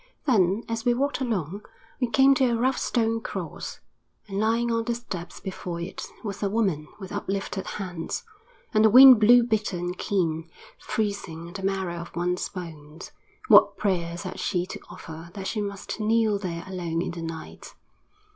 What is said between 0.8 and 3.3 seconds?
we walked along, we came to a rough stone